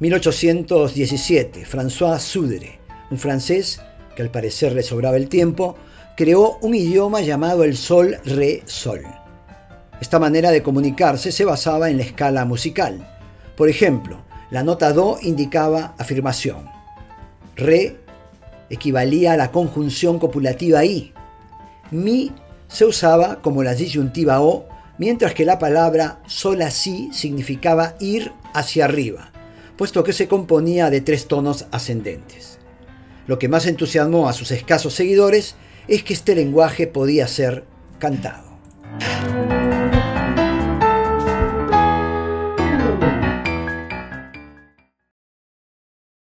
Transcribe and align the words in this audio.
1817, 0.00 1.66
François 1.66 2.18
Sudre, 2.18 2.80
un 3.10 3.18
francés 3.18 3.82
que 4.16 4.22
al 4.22 4.30
parecer 4.30 4.72
le 4.72 4.82
sobraba 4.82 5.18
el 5.18 5.28
tiempo, 5.28 5.76
creó 6.16 6.56
un 6.62 6.74
idioma 6.74 7.20
llamado 7.20 7.64
el 7.64 7.76
sol-re-sol. 7.76 9.02
Esta 10.00 10.18
manera 10.18 10.50
de 10.50 10.62
comunicarse 10.62 11.30
se 11.32 11.44
basaba 11.44 11.90
en 11.90 11.98
la 11.98 12.04
escala 12.04 12.46
musical. 12.46 13.06
Por 13.56 13.68
ejemplo, 13.68 14.22
la 14.50 14.62
nota 14.62 14.94
do 14.94 15.18
indicaba 15.20 15.94
afirmación. 15.98 16.64
Re 17.54 17.98
equivalía 18.70 19.34
a 19.34 19.36
la 19.36 19.52
conjunción 19.52 20.18
copulativa 20.18 20.82
i. 20.82 21.12
Mi 21.90 22.32
se 22.68 22.86
usaba 22.86 23.42
como 23.42 23.62
la 23.62 23.74
disyuntiva 23.74 24.40
o, 24.40 24.66
mientras 24.96 25.34
que 25.34 25.44
la 25.44 25.58
palabra 25.58 26.22
sol 26.26 26.62
así 26.62 27.10
significaba 27.12 27.96
ir 28.00 28.32
hacia 28.54 28.86
arriba, 28.86 29.30
puesto 29.80 30.04
que 30.04 30.12
se 30.12 30.28
componía 30.28 30.90
de 30.90 31.00
tres 31.00 31.26
tonos 31.26 31.64
ascendentes. 31.70 32.58
Lo 33.26 33.38
que 33.38 33.48
más 33.48 33.64
entusiasmó 33.64 34.28
a 34.28 34.34
sus 34.34 34.50
escasos 34.50 34.92
seguidores 34.92 35.54
es 35.88 36.02
que 36.02 36.12
este 36.12 36.34
lenguaje 36.34 36.86
podía 36.86 37.26
ser 37.26 37.64
cantado. 37.98 38.58